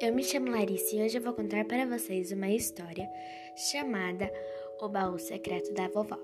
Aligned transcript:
eu 0.00 0.14
me 0.14 0.24
chamo 0.24 0.50
Larissa 0.50 0.96
e 0.96 1.02
hoje 1.02 1.18
eu 1.18 1.22
vou 1.22 1.34
contar 1.34 1.64
para 1.66 1.84
vocês 1.84 2.32
uma 2.32 2.48
história 2.48 3.08
chamada 3.54 4.32
O 4.80 4.88
Baú 4.88 5.18
Secreto 5.18 5.74
da 5.74 5.88
Vovó. 5.88 6.18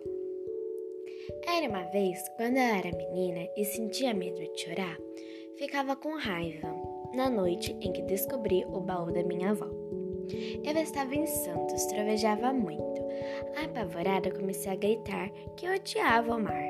Era 1.47 1.69
uma 1.69 1.85
vez, 1.91 2.19
quando 2.37 2.57
eu 2.57 2.63
era 2.63 2.97
menina 2.97 3.47
e 3.55 3.65
sentia 3.67 4.15
medo 4.15 4.41
de 4.41 4.61
chorar, 4.61 4.97
ficava 5.57 5.95
com 5.95 6.17
raiva 6.17 6.75
na 7.15 7.29
noite 7.29 7.77
em 7.83 7.93
que 7.93 8.01
descobri 8.03 8.65
o 8.65 8.81
baú 8.81 9.13
da 9.13 9.23
minha 9.23 9.51
avó. 9.51 9.69
Eu 10.65 10.77
estava 10.83 11.15
em 11.15 11.27
Santos, 11.27 11.85
trovejava 11.87 12.53
muito. 12.53 13.03
Apavorada, 13.63 14.31
comecei 14.31 14.73
a 14.73 14.77
gritar 14.77 15.31
que 15.55 15.69
odiava 15.69 16.35
o 16.35 16.43
mar. 16.43 16.69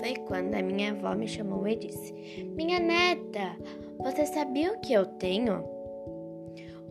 Foi 0.00 0.14
quando 0.26 0.54
a 0.54 0.62
minha 0.62 0.90
avó 0.90 1.14
me 1.14 1.28
chamou 1.28 1.66
e 1.68 1.76
disse: 1.76 2.12
Minha 2.56 2.80
neta, 2.80 3.56
você 3.98 4.26
sabia 4.26 4.72
o 4.72 4.80
que 4.80 4.92
eu 4.92 5.06
tenho? 5.06 5.75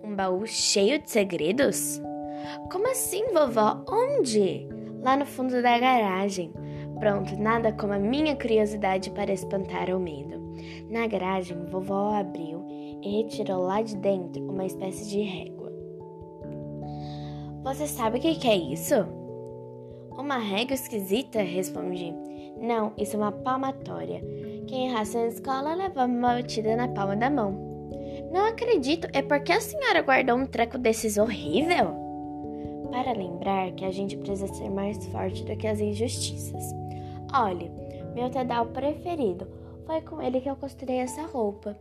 Um 0.05 0.16
baú 0.16 0.45
cheio 0.45 1.02
de 1.02 1.09
segredos? 1.09 2.00
Como 2.72 2.88
assim, 2.91 3.26
vovó? 3.34 3.84
Onde? 3.90 4.68
Lá 5.02 5.18
no 5.18 5.26
fundo 5.26 5.64
da 5.64 5.80
garagem. 5.80 6.54
Pronto, 7.00 7.36
nada 7.41 7.73
como 7.73 7.94
a 7.94 7.98
minha 7.98 8.36
curiosidade 8.36 9.09
para 9.09 9.34
espantar 9.34 9.90
o 9.90 10.00
medo. 10.00 10.40
Na 10.91 11.08
garagem, 11.08 11.58
vovó 11.66 12.14
abriu 12.14 12.64
e 13.02 13.23
retirou 13.23 13.64
lá 13.64 13.81
de 13.81 13.98
dentro 13.98 14.48
uma 14.48 14.66
espécie 14.66 15.09
de 15.09 15.22
régua. 15.22 15.73
Você 17.64 17.88
sabe 17.88 18.20
o 18.20 18.22
que 18.22 18.48
é 18.48 18.56
isso? 18.56 18.94
Uma 20.12 20.38
régua 20.38 20.76
esquisita, 20.76 21.42
respondi. 21.42 22.14
Não, 22.62 22.94
isso 22.95 23.16
é 23.16 23.20
uma 23.20 23.31
palmatória. 23.31 24.22
Quem 24.67 24.90
errasse 24.90 25.17
na 25.17 25.26
escola 25.26 25.73
levava 25.73 26.11
uma 26.11 26.36
batida 26.36 26.76
na 26.76 26.88
palma 26.89 27.16
da 27.16 27.31
mão. 27.31 27.75
Não 28.31 28.45
acredito, 28.45 29.08
é 29.14 29.22
porque 29.22 29.52
a 29.52 29.62
senhora 29.62 30.02
guardou 30.02 30.38
um 30.38 30.45
treco 30.45 30.78
desses 30.78 31.18
horrível? 31.18 31.94
Para 32.92 33.14
lembrar 33.14 33.72
que 33.72 33.86
a 33.86 33.92
gente 33.92 34.17
precisa 34.17 34.48
ser 34.48 34.70
mais 34.70 35.04
forte 35.08 35.44
do 35.44 35.56
que 35.56 35.67
as 35.67 35.80
injustiças. 35.80 36.64
Olhe, 37.34 37.72
meu 38.14 38.30
Tedal 38.30 38.67
preferido. 38.67 39.48
Foi 39.86 40.02
com 40.02 40.22
ele 40.22 40.42
que 40.42 40.50
eu 40.50 40.56
costurei 40.56 40.98
essa 40.98 41.23
roupa. 41.28 41.78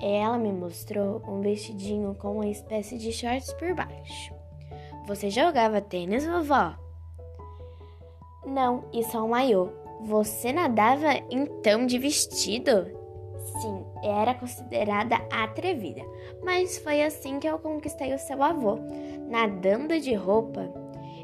Ela 0.00 0.36
me 0.38 0.50
mostrou 0.50 1.22
um 1.28 1.40
vestidinho 1.40 2.14
com 2.14 2.32
uma 2.32 2.48
espécie 2.48 2.98
de 2.98 3.12
shorts 3.12 3.52
por 3.52 3.74
baixo. 3.74 4.34
Você 5.06 5.30
jogava 5.30 5.80
tênis, 5.80 6.26
vovó? 6.26 6.74
Não, 8.46 8.84
isso 8.92 9.16
é 9.16 9.22
um 9.22 9.28
maiô. 9.28 9.68
Você 10.02 10.52
nadava 10.52 11.12
então 11.30 11.86
de 11.86 11.98
vestido? 11.98 13.03
Sim, 13.44 13.84
era 14.02 14.34
considerada 14.34 15.16
atrevida, 15.30 16.02
mas 16.42 16.78
foi 16.78 17.02
assim 17.02 17.38
que 17.38 17.46
eu 17.46 17.58
conquistei 17.58 18.14
o 18.14 18.18
seu 18.18 18.42
avô. 18.42 18.78
Nadando 19.28 20.00
de 20.00 20.14
roupa, 20.14 20.72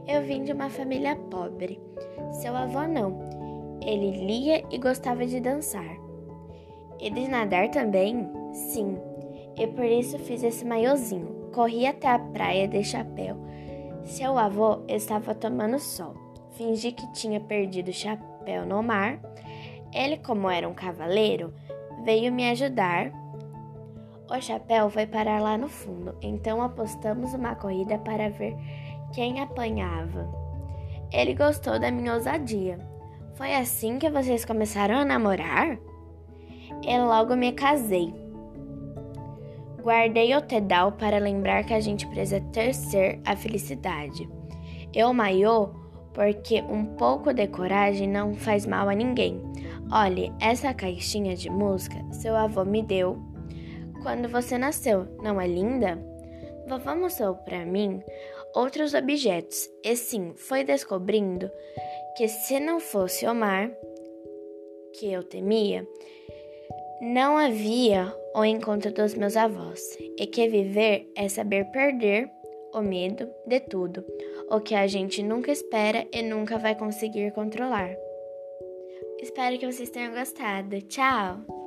eu 0.07 0.23
vim 0.23 0.45
de 0.45 0.53
uma 0.53 0.69
família 0.69 1.17
pobre. 1.17 1.81
Seu 2.33 2.55
avô 2.55 2.83
não. 2.87 3.19
Ele 3.83 4.11
lia 4.27 4.63
e 4.71 4.79
gostava 4.79 5.27
de 5.27 5.41
dançar. 5.41 5.97
E 7.01 7.11
de 7.11 7.27
nadar 7.29 7.71
também? 7.71 8.29
Sim. 8.53 8.99
E 9.57 9.67
por 9.67 9.85
isso 9.85 10.19
fiz 10.19 10.43
esse 10.43 10.65
maiozinho. 10.65 11.49
Corri 11.53 11.87
até 11.87 12.09
a 12.09 12.19
praia 12.19 12.69
de 12.69 12.85
chapéu. 12.85 13.37
Seu 14.05 14.39
avô 14.39 14.81
estava 14.87 15.35
tomando 15.35 15.79
sol. 15.79 16.15
Fingi 16.53 16.93
que 16.93 17.11
tinha 17.13 17.41
perdido 17.41 17.89
o 17.89 17.93
chapéu 17.93 18.67
no 18.67 18.83
mar. 18.83 19.19
Ele, 19.93 20.19
como 20.19 20.51
era 20.51 20.69
um 20.69 20.75
cavaleiro, 20.75 21.53
veio 22.05 22.33
me 22.33 22.49
ajudar. 22.51 23.13
O 24.31 24.41
chapéu 24.41 24.89
foi 24.89 25.07
parar 25.07 25.41
lá 25.41 25.59
no 25.59 25.69
fundo, 25.69 26.15
então 26.23 26.63
apostamos 26.63 27.35
uma 27.35 27.55
corrida 27.55 27.99
para 27.99 28.31
ver 28.31 28.57
quem 29.13 29.41
apanhava. 29.41 30.29
Ele 31.13 31.35
gostou 31.35 31.79
da 31.79 31.91
minha 31.91 32.15
ousadia. 32.15 32.79
Foi 33.35 33.55
assim 33.55 33.99
que 33.99 34.09
vocês 34.09 34.45
começaram 34.45 34.97
a 34.97 35.05
namorar? 35.05 35.79
E 36.87 36.99
logo 36.99 37.35
me 37.35 37.53
casei. 37.53 38.15
Guardei 39.83 40.37
o 40.37 40.43
tedal 40.43 40.93
para 40.93 41.19
lembrar 41.19 41.65
que 41.65 41.75
a 41.75 41.81
gente 41.81 42.07
precisa 42.07 42.41
tercer 42.53 43.21
a 43.25 43.35
felicidade. 43.35 44.29
Eu 44.95 45.13
maiô 45.13 45.71
porque 46.13 46.61
um 46.63 46.85
pouco 46.85 47.33
de 47.33 47.47
coragem 47.49 48.09
não 48.09 48.35
faz 48.35 48.67
mal 48.67 48.89
a 48.89 48.95
ninguém. 48.95 49.41
Olhe, 49.93 50.33
essa 50.41 50.73
caixinha 50.73 51.35
de 51.35 51.51
música 51.51 51.97
seu 52.13 52.37
avô 52.37 52.65
me 52.65 52.81
deu 52.81 53.19
quando 54.03 54.29
você 54.29 54.57
nasceu, 54.57 55.05
não 55.21 55.41
é 55.41 55.49
linda? 55.49 55.99
Vovó 56.69 56.95
mostrou 56.95 57.35
para 57.35 57.67
mim 57.67 58.01
outros 58.55 58.95
objetos 58.95 59.69
e 59.85 59.97
sim, 59.97 60.33
foi 60.37 60.63
descobrindo 60.63 61.51
que 62.17 62.29
se 62.29 62.61
não 62.61 62.79
fosse 62.79 63.27
o 63.27 63.35
mar 63.35 63.71
que 64.95 65.13
eu 65.13 65.25
temia, 65.25 65.87
não 67.01 67.37
havia 67.37 68.15
o 68.35 68.45
encontro 68.45 68.93
dos 68.93 69.15
meus 69.15 69.37
avós 69.37 69.81
e 70.17 70.27
que 70.27 70.49
viver 70.49 71.11
é 71.17 71.29
saber 71.29 71.65
perder 71.73 72.31
o 72.73 72.81
medo 72.81 73.29
de 73.45 73.59
tudo, 73.59 74.05
o 74.49 74.61
que 74.61 74.77
a 74.77 74.87
gente 74.87 75.21
nunca 75.23 75.51
espera 75.51 76.07
e 76.13 76.23
nunca 76.23 76.59
vai 76.59 76.77
conseguir 76.77 77.33
controlar. 77.33 77.91
Espero 79.21 79.59
que 79.59 79.71
vocês 79.71 79.91
tenham 79.91 80.15
gostado. 80.15 80.81
Tchau! 80.83 81.60